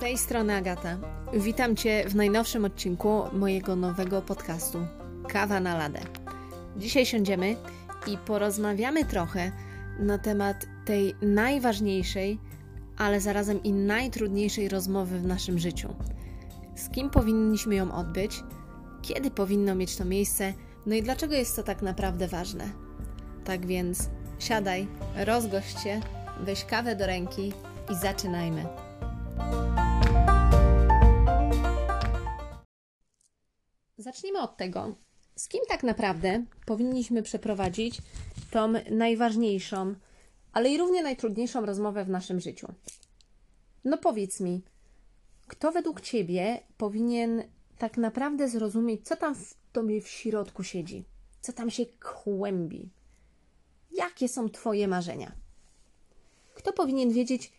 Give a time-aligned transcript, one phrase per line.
[0.00, 0.96] Tej strony Agata.
[1.32, 4.78] Witam Cię w najnowszym odcinku mojego nowego podcastu
[5.28, 6.00] Kawa na ladę.
[6.76, 7.56] Dzisiaj siądziemy
[8.06, 9.52] i porozmawiamy trochę
[9.98, 12.38] na temat tej najważniejszej,
[12.96, 15.94] ale zarazem i najtrudniejszej rozmowy w naszym życiu.
[16.76, 18.42] Z kim powinniśmy ją odbyć?
[19.02, 20.52] Kiedy powinno mieć to miejsce?
[20.86, 22.64] No i dlaczego jest to tak naprawdę ważne?
[23.44, 26.00] Tak więc siadaj, rozgość się,
[26.40, 27.52] weź kawę do ręki
[27.90, 28.87] i zaczynajmy.
[34.08, 34.94] Zacznijmy od tego,
[35.36, 37.98] z kim tak naprawdę powinniśmy przeprowadzić
[38.50, 39.94] tą najważniejszą,
[40.52, 42.72] ale i równie najtrudniejszą rozmowę w naszym życiu.
[43.84, 44.62] No powiedz mi,
[45.46, 47.42] kto według Ciebie powinien
[47.78, 51.04] tak naprawdę zrozumieć, co tam w Tobie w środku siedzi,
[51.40, 52.88] co tam się kłębi,
[53.90, 55.32] jakie są Twoje marzenia?
[56.54, 57.52] Kto powinien wiedzieć,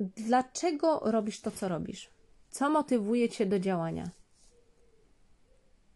[0.00, 2.10] dlaczego robisz to, co robisz?
[2.50, 4.10] Co motywuje Cię do działania?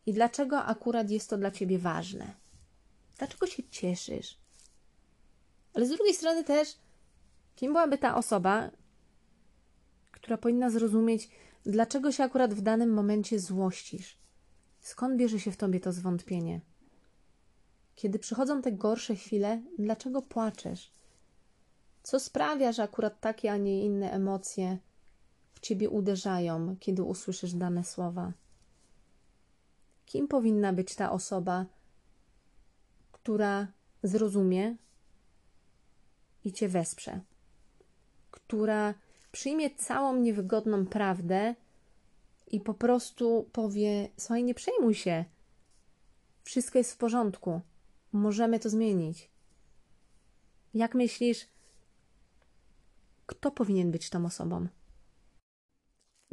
[0.09, 2.34] I dlaczego akurat jest to dla ciebie ważne?
[3.19, 4.39] Dlaczego się cieszysz?
[5.75, 6.77] Ale z drugiej strony też,
[7.56, 8.70] kim byłaby ta osoba,
[10.12, 11.28] która powinna zrozumieć,
[11.65, 14.19] dlaczego się akurat w danym momencie złościsz?
[14.81, 16.61] Skąd bierze się w tobie to zwątpienie?
[17.95, 20.93] Kiedy przychodzą te gorsze chwile, dlaczego płaczesz?
[22.03, 24.78] Co sprawia, że akurat takie, a nie inne emocje
[25.55, 28.33] w ciebie uderzają, kiedy usłyszysz dane słowa?
[30.09, 31.67] Kim powinna być ta osoba,
[33.12, 34.77] która zrozumie
[36.45, 37.20] i cię wesprze,
[38.31, 38.95] która
[39.33, 41.55] przyjmie całą niewygodną prawdę
[42.47, 45.25] i po prostu powie: Słuchaj, nie przejmuj się,
[46.45, 47.61] wszystko jest w porządku,
[48.12, 49.31] możemy to zmienić.
[50.75, 51.47] Jak myślisz,
[53.27, 54.67] kto powinien być tą osobą?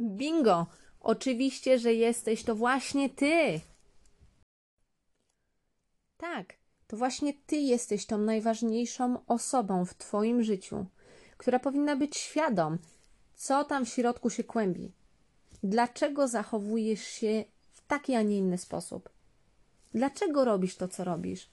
[0.00, 0.66] Bingo!
[1.00, 3.60] Oczywiście, że jesteś to właśnie ty.
[6.18, 6.54] Tak,
[6.86, 10.86] to właśnie ty jesteś tą najważniejszą osobą w twoim życiu,
[11.36, 12.78] która powinna być świadom,
[13.34, 14.92] co tam w środku się kłębi.
[15.62, 19.08] Dlaczego zachowujesz się w taki, a nie inny sposób?
[19.94, 21.50] Dlaczego robisz to, co robisz?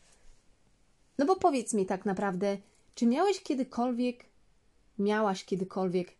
[1.17, 2.57] No bo powiedz mi tak naprawdę,
[2.95, 4.25] czy miałeś kiedykolwiek,
[4.99, 6.15] miałaś kiedykolwiek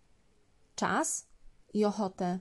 [0.76, 1.28] czas
[1.74, 2.40] i ochotę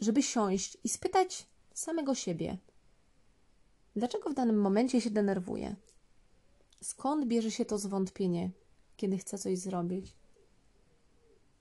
[0.00, 2.58] żeby siąść i spytać samego siebie,
[3.96, 5.76] dlaczego w danym momencie się denerwuje?
[6.82, 8.50] Skąd bierze się to zwątpienie,
[8.96, 10.14] kiedy chcę coś zrobić?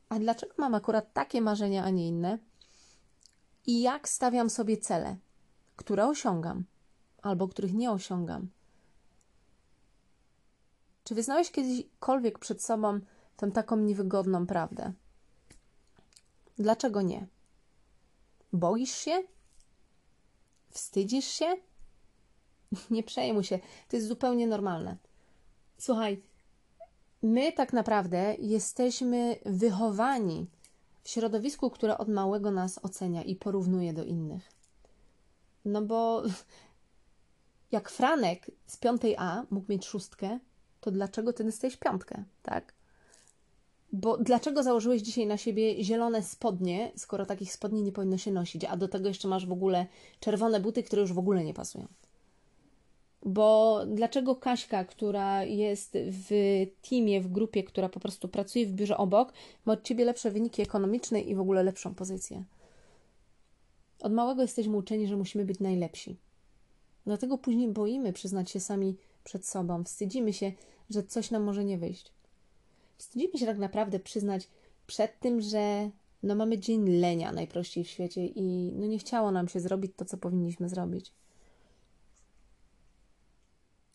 [0.10, 2.38] A dlaczego mam akurat takie marzenia, a nie inne?
[3.66, 5.18] I jak stawiam sobie cele,
[5.76, 6.64] które osiągam
[7.22, 8.50] albo których nie osiągam?
[11.04, 13.00] Czy wyznałeś kiedykolwiek przed sobą
[13.38, 14.94] tę taką niewygodną prawdę?
[16.58, 17.28] Dlaczego nie?
[18.54, 19.24] Boisz się?
[20.70, 21.56] Wstydzisz się?
[22.90, 23.60] Nie przejmuj się,
[23.90, 24.98] to jest zupełnie normalne.
[25.78, 26.22] Słuchaj,
[27.22, 30.48] my tak naprawdę jesteśmy wychowani
[31.04, 34.52] w środowisku, które od małego nas ocenia i porównuje do innych.
[35.66, 36.24] No bo
[37.72, 40.40] jak Franek z piątej A mógł mieć szóstkę,
[40.82, 42.74] to dlaczego ty dostajesz piątkę, tak?
[43.92, 48.66] Bo dlaczego założyłeś dzisiaj na siebie zielone spodnie, skoro takich spodni nie powinno się nosić,
[48.66, 49.88] a do tego jeszcze masz w ogóle
[50.20, 51.88] czerwone buty, które już w ogóle nie pasują?
[53.26, 56.30] Bo dlaczego Kaśka, która jest w
[56.90, 59.34] teamie, w grupie, która po prostu pracuje w biurze obok,
[59.66, 62.44] ma od ciebie lepsze wyniki ekonomiczne i w ogóle lepszą pozycję?
[64.02, 66.18] Od małego jesteśmy uczeni, że musimy być najlepsi.
[67.06, 70.52] Dlatego później boimy przyznać się sami przed sobą, wstydzimy się,
[70.90, 72.12] że coś nam może nie wyjść
[73.00, 74.48] wstydzimy się tak naprawdę przyznać
[74.88, 75.90] przed tym, że
[76.24, 80.06] no mamy dzień lenia najprościej w świecie i no nie chciało nam się zrobić to,
[80.06, 81.12] co powinniśmy zrobić.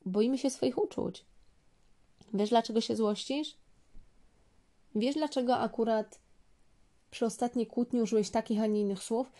[0.06, 1.24] Boimy się swoich uczuć.
[2.34, 3.56] Wiesz, dlaczego się złościsz?
[4.94, 6.18] Wiesz, dlaczego akurat
[7.10, 9.32] przy ostatniej kłótni użyłeś takich, a nie innych słów?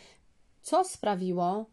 [0.62, 1.66] Co sprawiło,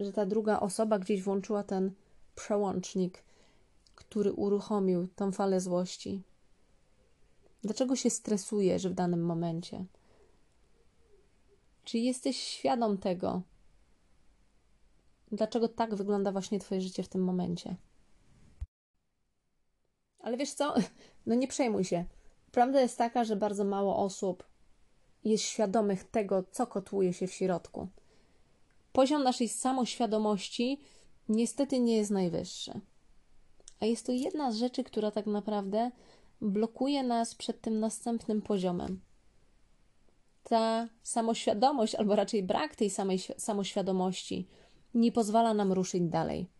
[0.00, 1.92] że ta druga osoba gdzieś włączyła ten
[2.34, 3.22] przełącznik,
[3.94, 6.22] który uruchomił tą falę złości?
[7.62, 9.84] Dlaczego się stresujesz w danym momencie?
[11.84, 13.42] Czy jesteś świadom tego,
[15.34, 17.76] dlaczego tak wygląda właśnie Twoje życie w tym momencie?
[20.18, 20.74] Ale wiesz co?
[21.26, 22.04] No nie przejmuj się.
[22.52, 24.44] Prawda jest taka, że bardzo mało osób
[25.24, 27.88] jest świadomych tego, co kotłuje się w środku.
[28.92, 30.80] Poziom naszej samoświadomości
[31.28, 32.80] niestety nie jest najwyższy.
[33.80, 35.90] A jest to jedna z rzeczy, która tak naprawdę
[36.40, 39.00] blokuje nas przed tym następnym poziomem.
[40.42, 44.48] ta samoświadomość, albo raczej brak tej samej samoświadomości,
[44.94, 46.50] nie pozwala nam ruszyć dalej.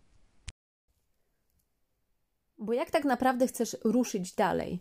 [2.59, 4.81] Bo jak tak naprawdę chcesz ruszyć dalej,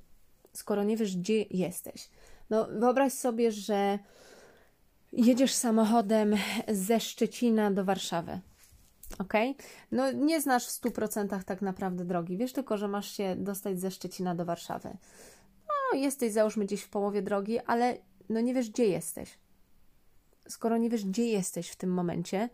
[0.54, 2.10] skoro nie wiesz, gdzie jesteś?
[2.50, 4.00] No, wyobraź sobie, że
[5.12, 6.36] jedziesz samochodem
[6.68, 8.40] ze Szczecina do Warszawy.
[9.20, 9.34] Ok?
[9.92, 12.38] No, nie znasz w 100% tak naprawdę drogi.
[12.38, 14.98] Wiesz tylko, że masz się dostać ze Szczecina do Warszawy.
[15.68, 17.98] No, jesteś załóżmy gdzieś w połowie drogi, ale
[18.30, 19.40] no nie wiesz, gdzie jesteś.
[20.48, 22.50] Skoro nie wiesz, gdzie jesteś w tym momencie,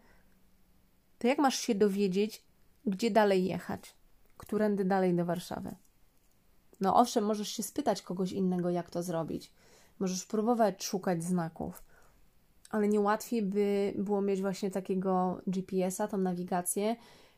[1.20, 2.44] to jak masz się dowiedzieć,
[2.86, 3.96] gdzie dalej jechać?
[4.38, 5.76] Którędy dalej do Warszawy?
[6.82, 9.52] No owszem, możesz się spytać kogoś innego, jak to zrobić.
[10.00, 11.84] Możesz próbować szukać znaków,
[12.70, 16.96] ale nie łatwiej by było mieć właśnie takiego GPS-a, tą nawigację,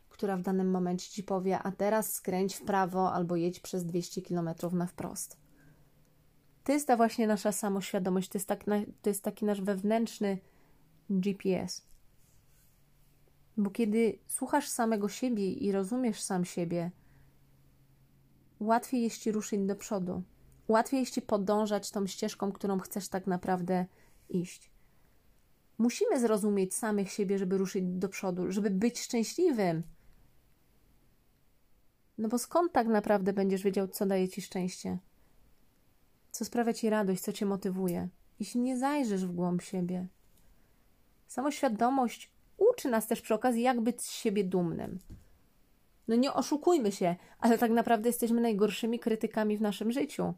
[0.08, 4.22] która w danym momencie ci powie, a teraz skręć w prawo albo jedź przez 200
[4.22, 5.36] km na wprost.
[6.64, 8.64] To jest ta właśnie nasza samoświadomość, to jest, tak,
[9.02, 10.38] to jest taki nasz wewnętrzny
[11.10, 11.91] GPS.
[13.56, 16.90] Bo kiedy słuchasz samego siebie i rozumiesz sam siebie,
[18.60, 20.22] łatwiej jest ci ruszyć do przodu.
[20.68, 23.86] Łatwiej jest ci podążać tą ścieżką, którą chcesz tak naprawdę
[24.28, 24.70] iść.
[25.78, 29.82] Musimy zrozumieć samych siebie, żeby ruszyć do przodu, żeby być szczęśliwym.
[32.18, 34.98] No bo skąd tak naprawdę będziesz wiedział, co daje ci szczęście?
[36.30, 38.08] Co sprawia ci radość, co cię motywuje,
[38.40, 40.08] jeśli nie zajrzysz w głąb siebie?
[41.26, 42.31] Samoświadomość
[42.70, 44.98] uczy nas też przy okazji, jak być z siebie dumnym.
[46.08, 50.34] No nie oszukujmy się, ale tak naprawdę jesteśmy najgorszymi krytykami w naszym życiu.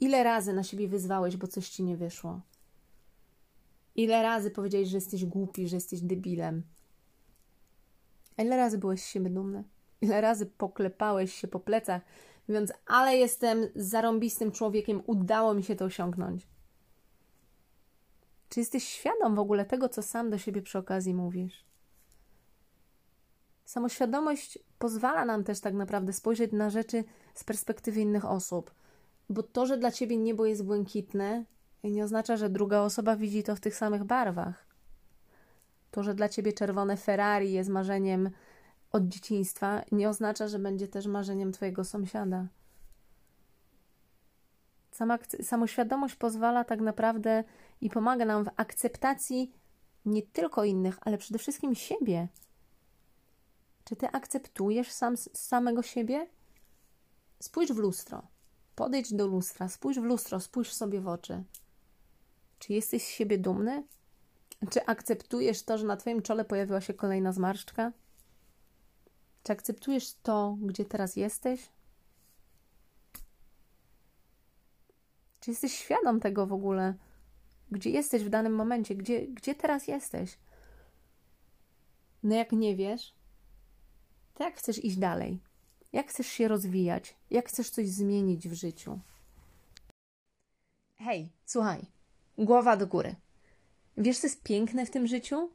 [0.00, 2.40] Ile razy na siebie wyzwałeś, bo coś ci nie wyszło?
[3.94, 6.62] Ile razy powiedziałeś, że jesteś głupi, że jesteś debilem?
[8.36, 9.64] A ile razy byłeś z siebie dumny?
[10.00, 12.02] Ile razy poklepałeś się po plecach,
[12.48, 16.46] mówiąc, ale jestem zarąbistym człowiekiem, udało mi się to osiągnąć?
[18.48, 21.64] Czy jesteś świadom w ogóle tego, co sam do siebie przy okazji mówisz?
[23.64, 27.04] Samoświadomość pozwala nam też tak naprawdę spojrzeć na rzeczy
[27.34, 28.74] z perspektywy innych osób,
[29.28, 31.44] bo to, że dla ciebie niebo jest błękitne,
[31.84, 34.66] nie oznacza, że druga osoba widzi to w tych samych barwach.
[35.90, 38.30] To, że dla ciebie czerwone Ferrari jest marzeniem
[38.92, 42.46] od dzieciństwa, nie oznacza, że będzie też marzeniem twojego sąsiada.
[44.90, 47.44] Sama, samoświadomość pozwala tak naprawdę
[47.80, 49.52] i pomaga nam w akceptacji
[50.04, 52.28] nie tylko innych, ale przede wszystkim siebie.
[53.84, 56.26] Czy ty akceptujesz sam, samego siebie?
[57.40, 58.22] Spójrz w lustro.
[58.74, 61.44] Podejdź do lustra, spójrz w lustro, spójrz sobie w oczy.
[62.58, 63.84] Czy jesteś z siebie dumny?
[64.70, 67.92] Czy akceptujesz to, że na Twoim czole pojawiła się kolejna zmarszczka?
[69.42, 71.68] Czy akceptujesz to, gdzie teraz jesteś?
[75.40, 76.94] Czy jesteś świadom tego w ogóle?
[77.70, 78.94] Gdzie jesteś w danym momencie?
[78.94, 80.38] Gdzie, gdzie teraz jesteś?
[82.22, 83.14] No jak nie wiesz,
[84.34, 85.40] to jak chcesz iść dalej?
[85.92, 87.16] Jak chcesz się rozwijać?
[87.30, 89.00] Jak chcesz coś zmienić w życiu?
[90.96, 91.86] Hej, słuchaj,
[92.38, 93.14] głowa do góry.
[93.96, 95.50] Wiesz, co jest piękne w tym życiu?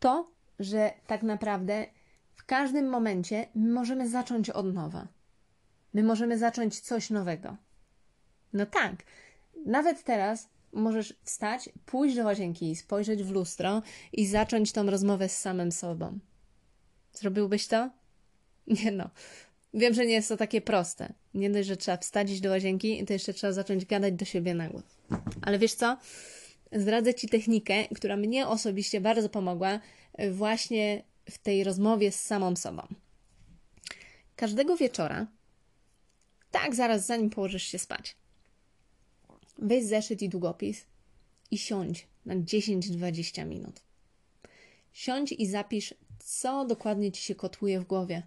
[0.00, 1.86] To, że tak naprawdę
[2.34, 5.08] w każdym momencie możemy zacząć od nowa.
[5.94, 7.56] My możemy zacząć coś nowego.
[8.52, 8.96] No tak,
[9.66, 15.38] nawet teraz możesz wstać, pójść do łazienki, spojrzeć w lustro i zacząć tą rozmowę z
[15.38, 16.18] samym sobą.
[17.12, 17.90] Zrobiłbyś to?
[18.84, 19.10] Nie no.
[19.74, 21.12] Wiem, że nie jest to takie proste.
[21.34, 24.54] Nie dość, że trzeba wstać iść do łazienki, to jeszcze trzeba zacząć gadać do siebie
[24.54, 24.84] na głos.
[25.42, 25.98] Ale wiesz co?
[26.72, 29.80] Zdradzę Ci technikę, która mnie osobiście bardzo pomogła
[30.30, 32.82] właśnie w tej rozmowie z samą sobą.
[34.36, 35.26] Każdego wieczora,
[36.50, 38.16] tak zaraz zanim położysz się spać,
[39.60, 40.84] weź zeszyt i długopis
[41.50, 43.80] i siądź na 10-20 minut.
[44.92, 48.22] Siądź i zapisz, co dokładnie Ci się kotłuje w głowie.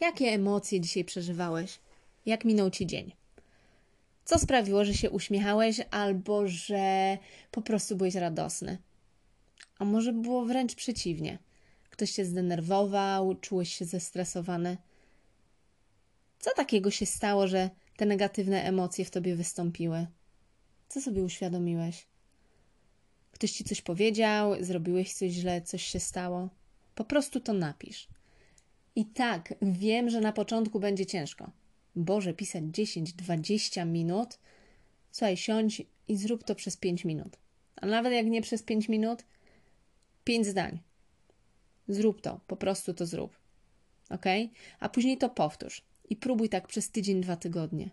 [0.00, 1.78] Jakie emocje dzisiaj przeżywałeś?
[2.26, 3.12] Jak minął Ci dzień?
[4.24, 7.18] Co sprawiło, że się uśmiechałeś albo że
[7.50, 8.78] po prostu byłeś radosny?
[9.78, 11.38] A może było wręcz przeciwnie?
[11.90, 14.76] Ktoś się zdenerwował, czułeś się zestresowany?
[16.38, 20.06] Co takiego się stało, że te negatywne emocje w tobie wystąpiły?
[20.94, 22.06] Co sobie uświadomiłeś?
[23.32, 26.48] Ktoś ci coś powiedział, zrobiłeś coś źle, coś się stało?
[26.94, 28.08] Po prostu to napisz.
[28.96, 31.50] I tak, wiem, że na początku będzie ciężko.
[31.96, 34.38] Boże, pisać 10-20 minut.
[35.10, 37.36] Słuchaj, siądź i zrób to przez 5 minut.
[37.76, 39.24] A nawet jak nie przez 5 minut,
[40.24, 40.78] 5 zdań.
[41.88, 43.36] Zrób to, po prostu to zrób.
[44.10, 44.24] Ok?
[44.80, 45.82] A później to powtórz.
[46.10, 47.90] I próbuj tak przez tydzień, dwa tygodnie.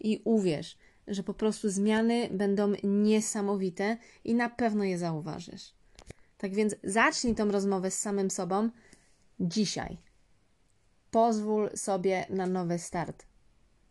[0.00, 0.76] I uwierz,
[1.08, 5.74] że po prostu zmiany będą niesamowite i na pewno je zauważysz.
[6.38, 8.70] Tak więc zacznij tą rozmowę z samym sobą
[9.40, 9.98] dzisiaj.
[11.10, 13.26] Pozwól sobie na nowy start.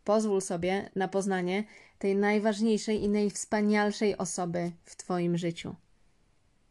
[0.04, 1.64] Pozwól sobie na poznanie
[1.98, 5.74] tej najważniejszej i najwspanialszej osoby w Twoim życiu.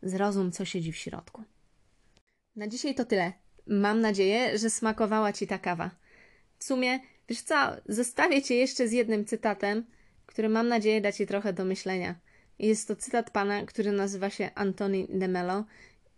[0.01, 1.43] Zrozum, co siedzi w środku.
[2.55, 3.33] Na dzisiaj to tyle.
[3.67, 5.91] Mam nadzieję, że smakowała Ci ta kawa.
[6.57, 6.99] W sumie,
[7.29, 9.85] wiesz co, zostawię Cię jeszcze z jednym cytatem,
[10.25, 12.15] który mam nadzieję da Ci trochę do myślenia.
[12.59, 15.65] Jest to cytat pana, który nazywa się Antoni de Mello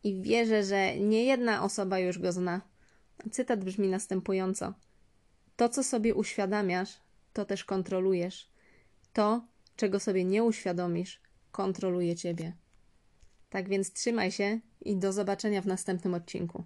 [0.04, 2.62] i wierzę, że nie jedna osoba już go zna.
[3.32, 4.74] Cytat brzmi następująco:
[5.56, 7.02] To, co sobie uświadamiasz,
[7.34, 8.50] to też kontrolujesz.
[9.14, 9.46] To,
[9.76, 11.22] czego sobie nie uświadomisz,
[11.52, 12.54] kontroluje ciebie.
[13.50, 16.64] Tak więc trzymaj się i do zobaczenia w następnym odcinku.